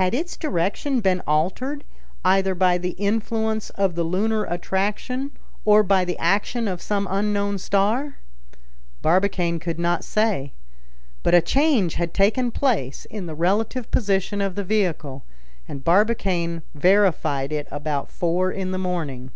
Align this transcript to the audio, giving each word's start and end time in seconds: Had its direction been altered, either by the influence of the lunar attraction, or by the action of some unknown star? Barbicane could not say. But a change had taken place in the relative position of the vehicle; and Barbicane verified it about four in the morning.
Had 0.00 0.14
its 0.14 0.38
direction 0.38 1.02
been 1.02 1.20
altered, 1.26 1.84
either 2.24 2.54
by 2.54 2.78
the 2.78 2.92
influence 2.92 3.68
of 3.68 3.94
the 3.94 4.02
lunar 4.02 4.44
attraction, 4.44 5.32
or 5.66 5.82
by 5.82 6.02
the 6.02 6.16
action 6.18 6.66
of 6.66 6.80
some 6.80 7.06
unknown 7.10 7.58
star? 7.58 8.16
Barbicane 9.02 9.58
could 9.58 9.78
not 9.78 10.02
say. 10.02 10.54
But 11.22 11.34
a 11.34 11.42
change 11.42 11.96
had 11.96 12.14
taken 12.14 12.52
place 12.52 13.04
in 13.04 13.26
the 13.26 13.34
relative 13.34 13.90
position 13.90 14.40
of 14.40 14.54
the 14.54 14.64
vehicle; 14.64 15.24
and 15.68 15.84
Barbicane 15.84 16.62
verified 16.74 17.52
it 17.52 17.68
about 17.70 18.10
four 18.10 18.50
in 18.50 18.70
the 18.70 18.78
morning. 18.78 19.30